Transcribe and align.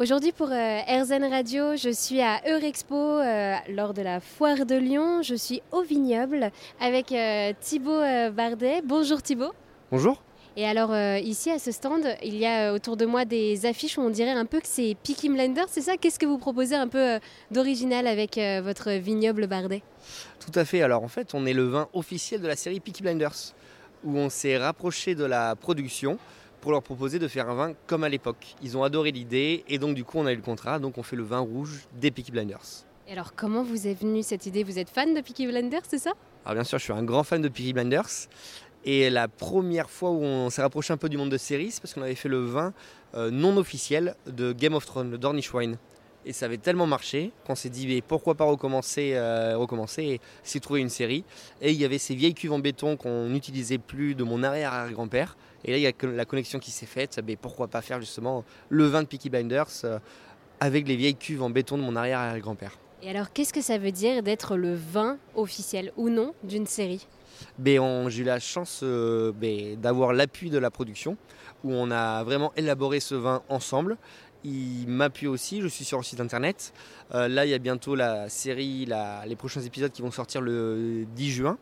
Aujourd'hui 0.00 0.32
pour 0.32 0.48
euh, 0.50 0.80
RZN 0.88 1.22
Radio, 1.30 1.76
je 1.76 1.90
suis 1.90 2.20
à 2.20 2.40
Eurexpo 2.48 2.96
euh, 2.96 3.54
lors 3.68 3.94
de 3.94 4.02
la 4.02 4.18
foire 4.18 4.66
de 4.66 4.74
Lyon. 4.74 5.22
Je 5.22 5.36
suis 5.36 5.62
au 5.70 5.82
vignoble 5.82 6.50
avec 6.80 7.12
euh, 7.12 7.52
Thibaut 7.60 7.92
euh, 7.92 8.30
Bardet. 8.30 8.82
Bonjour 8.84 9.22
Thibaut. 9.22 9.52
Bonjour. 9.92 10.20
Et 10.56 10.66
alors 10.66 10.92
euh, 10.92 11.20
ici 11.20 11.48
à 11.48 11.60
ce 11.60 11.70
stand, 11.70 12.04
il 12.24 12.36
y 12.36 12.44
a 12.44 12.72
autour 12.72 12.96
de 12.96 13.06
moi 13.06 13.24
des 13.24 13.66
affiches 13.66 13.96
où 13.96 14.00
on 14.00 14.10
dirait 14.10 14.32
un 14.32 14.46
peu 14.46 14.58
que 14.58 14.66
c'est 14.66 14.96
Peaky 15.00 15.28
Blinders, 15.28 15.68
c'est 15.68 15.82
ça? 15.82 15.96
Qu'est-ce 15.96 16.18
que 16.18 16.26
vous 16.26 16.38
proposez 16.38 16.74
un 16.74 16.88
peu 16.88 17.20
d'original 17.52 18.08
avec 18.08 18.34
votre 18.64 18.90
vignoble 18.90 19.46
Bardet? 19.46 19.84
Tout 20.40 20.58
à 20.58 20.64
fait. 20.64 20.82
Alors 20.82 21.04
en 21.04 21.08
fait, 21.08 21.34
on 21.34 21.46
est 21.46 21.52
le 21.52 21.68
vin 21.68 21.88
officiel 21.92 22.40
de 22.40 22.48
la 22.48 22.56
série 22.56 22.80
Peaky 22.80 23.04
Blinders, 23.04 23.54
où 24.02 24.18
on 24.18 24.28
s'est 24.28 24.56
rapproché 24.58 25.14
de 25.14 25.24
la 25.24 25.54
production 25.54 26.18
pour 26.64 26.72
leur 26.72 26.82
proposer 26.82 27.18
de 27.18 27.28
faire 27.28 27.50
un 27.50 27.54
vin 27.54 27.72
comme 27.86 28.04
à 28.04 28.08
l'époque. 28.08 28.56
Ils 28.62 28.78
ont 28.78 28.84
adoré 28.84 29.12
l'idée 29.12 29.64
et 29.68 29.76
donc 29.76 29.94
du 29.94 30.02
coup 30.02 30.16
on 30.16 30.24
a 30.24 30.32
eu 30.32 30.36
le 30.36 30.40
contrat, 30.40 30.78
donc 30.78 30.96
on 30.96 31.02
fait 31.02 31.14
le 31.14 31.22
vin 31.22 31.40
rouge 31.40 31.86
des 31.92 32.10
Peaky 32.10 32.32
Blinders. 32.32 32.86
Et 33.06 33.12
alors 33.12 33.34
comment 33.34 33.62
vous 33.62 33.86
est 33.86 33.92
venue 33.92 34.22
cette 34.22 34.46
idée? 34.46 34.64
Vous 34.64 34.78
êtes 34.78 34.88
fan 34.88 35.12
de 35.12 35.20
Peaky 35.20 35.46
Blinders, 35.46 35.82
c'est 35.86 35.98
ça? 35.98 36.12
Alors 36.46 36.54
bien 36.54 36.64
sûr, 36.64 36.78
je 36.78 36.84
suis 36.84 36.92
un 36.94 37.02
grand 37.02 37.22
fan 37.22 37.42
de 37.42 37.48
Peaky 37.48 37.74
Blinders. 37.74 38.08
Et 38.86 39.10
la 39.10 39.28
première 39.28 39.90
fois 39.90 40.10
où 40.10 40.22
on 40.22 40.48
s'est 40.48 40.62
rapproché 40.62 40.94
un 40.94 40.96
peu 40.96 41.10
du 41.10 41.18
monde 41.18 41.28
de 41.28 41.36
série, 41.36 41.70
c'est 41.70 41.82
parce 41.82 41.92
qu'on 41.92 42.00
avait 42.00 42.14
fait 42.14 42.30
le 42.30 42.42
vin 42.42 42.72
euh, 43.14 43.30
non 43.30 43.58
officiel 43.58 44.14
de 44.26 44.54
Game 44.54 44.72
of 44.72 44.86
Thrones, 44.86 45.10
le 45.10 45.18
Dornish 45.18 45.52
Wine. 45.52 45.76
Et 46.26 46.32
ça 46.32 46.46
avait 46.46 46.58
tellement 46.58 46.86
marché 46.86 47.32
qu'on 47.46 47.54
s'est 47.54 47.68
dit 47.68 47.86
mais 47.86 48.00
pourquoi 48.00 48.34
pas 48.34 48.44
recommencer, 48.44 49.12
euh, 49.14 49.56
recommencer 49.56 50.02
et 50.02 50.20
de 50.54 50.58
trouver 50.60 50.80
une 50.80 50.88
série. 50.88 51.24
Et 51.60 51.72
il 51.72 51.76
y 51.80 51.84
avait 51.84 51.98
ces 51.98 52.14
vieilles 52.14 52.34
cuves 52.34 52.52
en 52.52 52.58
béton 52.58 52.96
qu'on 52.96 53.28
n'utilisait 53.28 53.78
plus 53.78 54.14
de 54.14 54.24
mon 54.24 54.42
arrière-grand-père. 54.42 55.36
Et 55.64 55.70
là 55.72 55.78
il 55.78 55.82
y 55.82 55.86
a 55.86 55.92
la 56.02 56.24
connexion 56.24 56.58
qui 56.58 56.70
s'est 56.70 56.86
faite. 56.86 57.20
Mais 57.26 57.36
pourquoi 57.36 57.68
pas 57.68 57.82
faire 57.82 58.00
justement 58.00 58.44
le 58.68 58.86
vin 58.86 59.02
de 59.02 59.08
Peaky 59.08 59.30
Blinders 59.30 59.66
euh, 59.84 59.98
avec 60.60 60.88
les 60.88 60.96
vieilles 60.96 61.16
cuves 61.16 61.42
en 61.42 61.50
béton 61.50 61.76
de 61.76 61.82
mon 61.82 61.96
arrière-grand-père. 61.96 62.78
Et 63.02 63.10
alors 63.10 63.32
qu'est-ce 63.32 63.52
que 63.52 63.60
ça 63.60 63.76
veut 63.76 63.92
dire 63.92 64.22
d'être 64.22 64.56
le 64.56 64.74
vin 64.74 65.18
officiel 65.34 65.92
ou 65.96 66.08
non 66.08 66.32
d'une 66.42 66.66
série? 66.66 67.06
Ben, 67.58 68.08
J'ai 68.08 68.22
eu 68.22 68.24
la 68.24 68.40
chance 68.40 68.80
euh, 68.82 69.32
ben, 69.34 69.78
d'avoir 69.78 70.12
l'appui 70.12 70.48
de 70.48 70.58
la 70.58 70.70
production, 70.70 71.16
où 71.64 71.72
on 71.72 71.90
a 71.90 72.22
vraiment 72.24 72.52
élaboré 72.56 73.00
ce 73.00 73.14
vin 73.14 73.42
ensemble. 73.48 73.96
Il 74.44 74.86
m'appuie 74.88 75.26
aussi, 75.26 75.60
je 75.62 75.68
suis 75.68 75.84
sur 75.84 75.96
le 75.98 76.04
site 76.04 76.20
internet. 76.20 76.72
Euh, 77.14 77.28
là, 77.28 77.46
il 77.46 77.50
y 77.50 77.54
a 77.54 77.58
bientôt 77.58 77.94
la 77.94 78.28
série, 78.28 78.84
la- 78.84 79.24
les 79.26 79.36
prochains 79.36 79.62
épisodes 79.62 79.90
qui 79.90 80.02
vont 80.02 80.10
sortir 80.10 80.40
le 80.42 81.06
10 81.16 81.30
juin. 81.30 81.56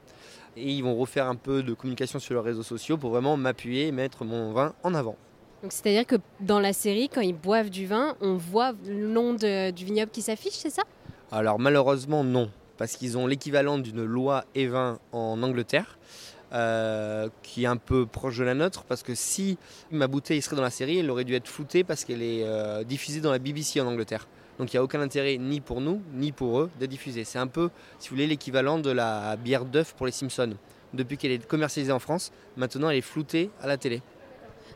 Et 0.56 0.70
ils 0.72 0.83
vont 0.83 0.97
refaire 0.97 1.28
un 1.28 1.36
peu 1.36 1.62
de 1.62 1.72
communication 1.75 2.19
sur 2.19 2.34
leurs 2.34 2.44
réseaux 2.44 2.62
sociaux 2.64 2.98
pour 2.98 3.10
vraiment 3.10 3.36
m'appuyer 3.36 3.86
et 3.86 3.92
mettre 3.92 4.25
mon 4.25 4.53
vin 4.53 4.75
en 4.83 4.94
avant. 4.94 5.16
Donc 5.62 5.72
c'est-à-dire 5.72 6.06
que 6.06 6.16
dans 6.41 6.58
la 6.60 6.72
série, 6.72 7.08
quand 7.08 7.20
ils 7.20 7.34
boivent 7.36 7.70
du 7.70 7.86
vin, 7.86 8.16
on 8.20 8.34
voit 8.36 8.72
le 8.84 9.06
nom 9.06 9.33
de- 9.33 9.70
du 9.70 9.84
vignoble 9.84 10.10
qui 10.10 10.20
s'affiche, 10.20 10.55
c'est 10.55 10.70
ça? 10.70 10.83
Alors 11.30 11.58
malheureusement 11.60 12.25
non, 12.25 12.50
parce 12.77 12.97
qu'ils 12.97 13.16
ont 13.16 13.27
l'équivalent 13.28 13.78
d'une 13.78 14.05
loi 14.05 14.44
E20 14.56 14.98
en 15.12 15.42
Angleterre, 15.42 15.98
euh, 16.55 17.28
qui 17.42 17.64
est 17.64 17.67
un 17.67 17.78
peu 17.78 18.05
proche 18.05 18.36
de 18.36 18.45
la 18.45 18.53
nôtre, 18.53 18.84
parce 18.84 19.03
que 19.03 19.14
si 19.14 19.56
ma 19.91 20.06
bouteille 20.06 20.42
serait 20.42 20.56
dans 20.56 20.62
la 20.62 20.70
série, 20.70 20.98
elle 20.98 21.11
aurait 21.11 21.25
dû 21.25 21.34
être 21.34 21.48
floutée 21.48 21.83
parce 21.83 22.05
qu'elle 22.05 22.22
est 22.22 22.44
euh, 22.44 22.84
diffusée 22.84 23.22
dans 23.22 23.33
la 23.33 23.39
BBC 23.39 23.81
en 23.81 23.86
Angleterre. 23.86 24.28
Donc 24.59 24.72
il 24.72 24.77
n'y 24.77 24.78
a 24.78 24.84
aucun 24.84 25.00
intérêt 25.00 25.39
ni 25.39 25.61
pour 25.61 25.81
nous, 25.81 26.03
ni 26.12 26.31
pour 26.31 26.61
eux 26.61 26.70
de 26.78 26.84
diffuser. 26.84 27.25
C'est 27.25 27.39
un 27.39 27.47
peu, 27.47 27.70
si 27.98 28.11
vous 28.11 28.17
voulez, 28.17 28.27
l'équivalent 28.27 28.78
de 28.78 28.91
la 28.91 29.36
bière 29.36 29.64
d'œuf 29.64 29.94
pour 29.94 30.05
les 30.05 30.12
Simpsons. 30.12 30.55
Depuis 30.92 31.17
qu'elle 31.17 31.33
est 31.33 31.47
commercialisée 31.47 31.92
en 31.92 31.98
France, 31.98 32.33
maintenant 32.56 32.91
elle 32.91 32.98
est 32.98 33.00
floutée 33.00 33.50
à 33.62 33.66
la 33.66 33.78
télé. 33.78 34.03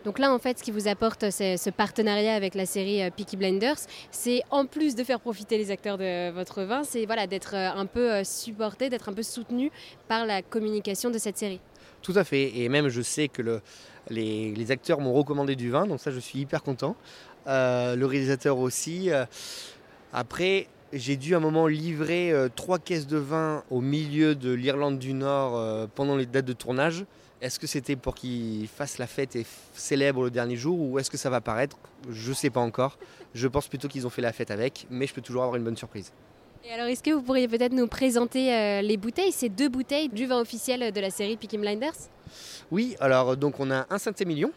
Donc 0.07 0.19
là, 0.19 0.33
en 0.33 0.39
fait, 0.39 0.59
ce 0.59 0.63
qui 0.63 0.71
vous 0.71 0.89
apporte 0.89 1.31
ce 1.31 1.71
partenariat 1.71 2.35
avec 2.35 2.55
la 2.55 2.65
série 2.65 3.03
euh, 3.03 3.11
Peaky 3.11 3.37
Blinders, 3.37 3.81
c'est 4.11 4.43
en 4.51 4.65
plus 4.65 4.95
de 4.95 5.05
faire 5.05 5.21
profiter 5.21 5.59
les 5.59 5.71
acteurs 5.71 5.99
de 5.99 6.31
votre 6.31 6.63
vin, 6.63 6.85
c'est 6.85 7.05
voilà, 7.07 7.27
d'être 7.27 7.55
un 7.55 7.87
peu 7.87 8.25
supporté, 8.25 8.89
d'être 8.89 9.09
un 9.09 9.13
peu 9.13 9.23
soutenu 9.23 9.71
par 10.09 10.25
la 10.25 10.43
communication 10.43 11.11
de 11.11 11.19
cette 11.19 11.37
série. 11.37 11.61
Tout 12.07 12.13
à 12.15 12.23
fait. 12.23 12.57
Et 12.61 12.69
même, 12.69 12.89
je 12.89 13.03
sais 13.03 13.27
que 13.27 13.43
le- 13.43 13.61
les, 14.11 14.71
acteurs 14.71 15.01
m'ont 15.01 15.13
recommandé 15.13 15.57
du 15.57 15.71
vin, 15.71 15.89
donc 15.89 15.99
ça, 15.99 16.13
je 16.13 16.21
suis 16.21 16.39
hyper 16.39 16.63
content. 16.63 16.95
Euh, 17.49 17.97
le 17.97 18.07
réalisateur 18.07 18.59
aussi. 18.59 19.11
Euh, 19.11 19.25
après, 20.13 20.69
j'ai 20.93 21.17
dû 21.17 21.35
à 21.35 21.39
un 21.39 21.41
moment 21.41 21.67
livrer 21.67 22.31
euh, 22.31 22.49
trois 22.55 22.79
caisses 22.79 23.09
de 23.09 23.17
vin 23.17 23.65
au 23.73 23.81
milieu 23.81 24.37
de 24.37 24.53
l'Irlande 24.53 25.01
du 25.01 25.15
Nord 25.15 25.89
pendant 25.97 26.15
les 26.15 26.27
dates 26.27 26.45
de 26.45 26.53
tournage. 26.53 27.05
Est-ce 27.43 27.59
que 27.59 27.67
c'était 27.67 27.97
pour 27.97 28.15
qu'ils 28.15 28.69
fassent 28.69 28.99
la 28.99 29.09
fête 29.09 29.35
et 29.35 29.45
célèbrent 29.75 30.23
le 30.23 30.31
dernier 30.31 30.55
jour 30.55 30.79
ou 30.81 31.01
est-ce 31.01 31.11
que 31.11 31.19
ça 31.19 31.29
va 31.29 31.41
paraître? 31.41 31.77
Je 32.09 32.33
sais 32.33 32.51
pas 32.51 32.61
encore. 32.61 32.99
Je 33.35 33.49
pense 33.49 33.67
plutôt 33.67 33.89
qu'ils 33.89 34.07
ont 34.07 34.11
fait 34.11 34.23
la 34.23 34.33
fête 34.33 34.53
avec, 34.53 34.87
mais 34.91 35.09
je 35.09 35.13
peux 35.13 35.23
toujours 35.23 35.43
avoir 35.43 35.57
une 35.57 35.65
bonne 35.65 35.77
surprise. 35.77 36.13
Alors, 36.75 36.89
est-ce 36.89 37.03
que 37.03 37.13
vous 37.13 37.23
pourriez 37.23 37.47
peut-être 37.47 37.73
nous 37.73 37.87
présenter 37.87 38.53
euh, 38.53 38.83
les 38.83 38.97
bouteilles, 38.97 39.31
ces 39.31 39.49
deux 39.49 39.69
bouteilles 39.69 40.09
du 40.09 40.27
vin 40.27 40.41
officiel 40.41 40.91
de 40.91 41.01
la 41.01 41.11
série 41.11 41.37
Peaky 41.37 41.59
Blinders? 41.59 41.95
Oui, 42.73 42.97
alors 42.99 43.37
donc 43.37 43.61
on 43.61 43.71
a 43.71 43.87
un 43.89 43.99
Saint-Émilion 43.99 44.51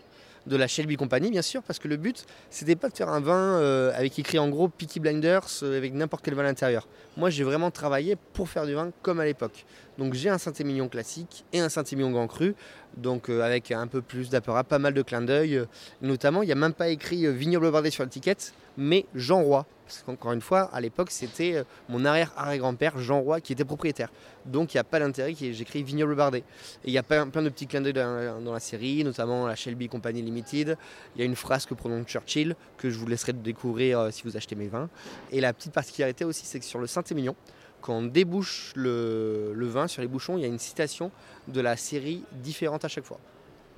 de 0.48 0.56
la 0.56 0.68
Shelby 0.68 0.96
Company 0.96 1.30
bien 1.30 1.44
sûr 1.44 1.62
parce 1.62 1.78
que 1.78 1.88
le 1.88 1.98
but 1.98 2.26
c'était 2.50 2.76
pas 2.76 2.90
de 2.90 2.96
faire 2.96 3.10
un 3.10 3.20
vin 3.20 3.60
euh, 3.60 3.92
avec 3.94 4.18
écrit 4.18 4.40
en 4.40 4.50
gros 4.50 4.70
Peaky 4.70 5.00
Blinders 5.00 5.46
euh, 5.62 5.78
avec 5.78 5.94
n'importe 5.94 6.26
quel 6.26 6.34
vin 6.34 6.42
à 6.42 6.46
l'intérieur. 6.46 6.88
Moi 7.16 7.30
j'ai 7.30 7.44
vraiment 7.44 7.70
travaillé 7.70 8.16
pour 8.34 8.50
faire 8.50 8.66
du 8.66 8.74
vin 8.74 8.92
comme 9.04 9.20
à 9.20 9.26
l'époque. 9.26 9.66
Donc 10.00 10.14
j'ai 10.14 10.30
un 10.30 10.38
Saint-Émilion 10.38 10.88
classique 10.88 11.44
et 11.52 11.60
un 11.60 11.68
Saint-Émilion 11.68 12.12
grand 12.12 12.28
cru 12.28 12.56
donc 12.96 13.30
euh, 13.30 13.42
avec 13.42 13.72
un 13.72 13.88
peu 13.88 14.02
plus 14.02 14.30
d'apparat, 14.30 14.64
pas 14.64 14.80
mal 14.80 14.94
de 14.94 15.02
clins 15.02 15.22
d'œil. 15.22 15.58
euh, 15.58 15.66
notamment 16.02 16.42
il 16.42 16.46
n'y 16.46 16.52
a 16.54 16.56
même 16.56 16.74
pas 16.74 16.88
écrit 16.88 17.26
euh, 17.26 17.32
vignoble 17.32 17.70
bardet 17.70 17.92
sur 17.92 18.04
l'étiquette 18.04 18.54
mais 18.78 19.06
Jean 19.14 19.42
Roy. 19.44 19.66
Parce 19.86 20.04
qu'encore 20.04 20.34
une 20.34 20.42
fois, 20.42 20.70
à 20.72 20.80
l'époque, 20.80 21.10
c'était 21.10 21.64
mon 21.90 22.06
arrière-arrière-grand-père, 22.06 23.00
Jean 23.00 23.22
Roy, 23.22 23.42
qui 23.42 23.54
était 23.54 23.66
propriétaire. 23.66 24.10
Donc 24.46 24.74
il 24.74 24.78
n'y 24.78 24.82
a 24.82 24.84
pas 24.84 25.00
d'intérêt 25.00 25.34
que 25.34 25.52
j'écris 25.52 25.82
vignoble 25.82 26.16
bardet. 26.16 26.44
Et 26.86 26.90
il 26.90 26.94
y 26.94 26.98
a 27.00 27.04
plein, 27.04 27.26
de 27.26 27.50
petits 27.50 27.66
clins 27.66 27.82
d'œil 27.82 27.94
dans, 27.94 28.54
la 28.54 28.60
série, 28.60 29.04
notamment 29.04 29.48
la 29.48 29.56
Shelby 29.56 29.90
Company 29.90 30.22
Limited. 30.22 30.78
Il 31.16 31.20
y 31.20 31.24
a 31.24 31.26
une 31.26 31.36
phrase 31.36 31.66
que 31.66 31.74
prononce 31.74 32.06
Churchill, 32.06 32.56
que 32.78 32.92
je 32.92 33.00
vous 33.00 33.08
laisserai 33.08 33.34
découvrir 33.34 34.14
si 34.14 34.22
vous 34.24 34.38
achetez 34.38 34.56
mes 34.56 34.68
vins. 34.68 34.90
Et 35.32 35.42
la 35.42 35.54
petite 35.54 35.74
particularité 35.74 36.24
aussi, 36.24 36.46
c'est 36.46 36.60
que 36.60 36.66
sur 36.66 36.80
le 36.80 36.86
Saint-Émilion, 36.86 37.36
quand 37.82 37.94
on 37.96 38.04
débouche 38.04 38.72
le, 38.76 39.52
le 39.54 39.68
vin 39.68 39.88
sur 39.88 40.02
les 40.02 40.08
bouchons, 40.08 40.38
il 40.38 40.42
y 40.42 40.46
a 40.46 40.48
une 40.48 40.60
citation 40.60 41.12
de 41.48 41.62
la 41.62 41.78
série 41.78 42.24
différente 42.32 42.86
à 42.86 42.88
chaque 42.88 43.06
fois. 43.06 43.20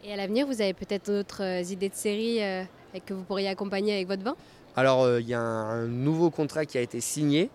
Et 0.04 0.12
à 0.12 0.16
l'avenir, 0.16 0.48
vous 0.48 0.62
avez 0.62 0.74
peut-être 0.74 1.12
d'autres 1.12 1.44
euh, 1.44 1.62
idées 1.72 1.90
de 1.90 1.96
série 1.96 2.42
euh, 2.44 2.64
que 3.06 3.14
vous 3.14 3.24
pourriez 3.24 3.48
accompagner 3.48 3.94
avec 3.94 4.08
votre 4.08 4.24
vin? 4.24 4.36
Alors, 4.76 5.04
euh, 5.04 5.20
il 5.22 5.28
y 5.28 5.34
a 5.34 5.40
un, 5.42 5.84
un 5.84 5.88
nouveau 5.88 6.30
contrat 6.32 6.66
qui 6.66 6.78
a 6.78 6.82
été 6.82 7.02
signé. 7.02 7.50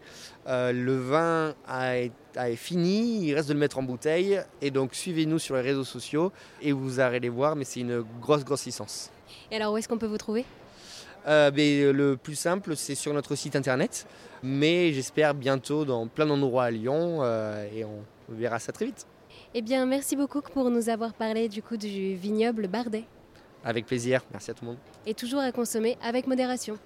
Euh, 0.47 0.71
le 0.71 0.97
vin 0.97 1.55
a, 1.67 1.97
est- 1.99 2.12
a 2.37 2.51
est 2.51 2.57
fini, 2.57 3.27
il 3.27 3.34
reste 3.34 3.49
de 3.49 3.55
le 3.55 3.59
mettre 3.59 3.78
en 3.78 3.83
bouteille. 3.83 4.41
Et 4.63 4.71
donc, 4.71 4.95
suivez-nous 4.95 5.39
sur 5.39 5.57
les 5.57 5.63
réseaux 5.63 5.83
sociaux 5.83 6.31
et 6.63 6.73
vous 6.73 7.01
allez 7.01 7.19
les 7.19 7.31
voir, 7.31 7.57
mais 7.57 7.65
c'est 7.65 7.81
une 7.81 8.05
grosse, 8.21 8.45
grosse 8.45 8.67
licence. 8.67 9.11
Et 9.51 9.57
alors, 9.57 9.73
où 9.73 9.77
est-ce 9.78 9.89
qu'on 9.89 9.99
peut 9.99 10.07
vous 10.07 10.19
trouver? 10.19 10.45
Euh, 11.26 11.50
mais 11.54 11.92
le 11.92 12.16
plus 12.16 12.37
simple, 12.37 12.76
c'est 12.76 12.94
sur 12.94 13.12
notre 13.12 13.34
site 13.34 13.56
internet. 13.56 14.06
Mais 14.42 14.92
j'espère 14.92 15.34
bientôt 15.34 15.84
dans 15.84 16.06
plein 16.06 16.26
d'endroits 16.26 16.64
à 16.64 16.70
Lyon 16.70 17.19
euh, 17.22 17.66
et 17.75 17.84
on 17.84 18.04
verra 18.28 18.59
ça 18.59 18.72
très 18.72 18.87
vite. 18.87 19.06
Eh 19.54 19.62
bien, 19.62 19.86
merci 19.86 20.16
beaucoup 20.16 20.41
pour 20.41 20.70
nous 20.70 20.88
avoir 20.88 21.15
parlé 21.15 21.48
du 21.48 21.62
coup 21.62 21.76
du 21.76 22.15
vignoble 22.15 22.69
Bardet. 22.69 23.04
Avec 23.65 23.86
plaisir. 23.86 24.22
Merci 24.32 24.50
à 24.50 24.54
tout 24.54 24.65
le 24.65 24.70
monde. 24.72 24.78
Et 25.06 25.15
toujours 25.15 25.41
à 25.41 25.50
consommer 25.50 25.97
avec 26.03 26.26
modération. 26.26 26.78